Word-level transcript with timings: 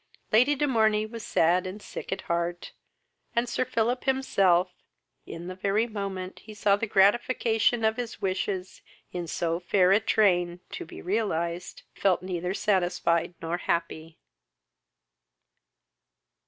Lady 0.31 0.55
de 0.55 0.65
Morney 0.67 1.05
was 1.05 1.23
sad 1.23 1.67
and 1.67 1.79
sick 1.79 2.11
at 2.11 2.21
heart, 2.21 2.71
and 3.35 3.47
Sir 3.47 3.63
Philip 3.65 4.05
himself, 4.05 4.73
in 5.27 5.45
the 5.45 5.53
very 5.53 5.85
moment 5.85 6.39
he 6.39 6.55
saw 6.55 6.75
the 6.75 6.87
gratification 6.87 7.85
of 7.85 7.97
his 7.97 8.19
wishes 8.19 8.81
in 9.11 9.27
so 9.27 9.59
fair 9.59 9.91
a 9.91 9.99
train 9.99 10.59
to 10.71 10.85
be 10.85 11.03
realized, 11.03 11.83
felt 11.93 12.23
neither 12.23 12.55
satisfied 12.55 13.35
nor 13.43 13.57
happy. 13.57 14.17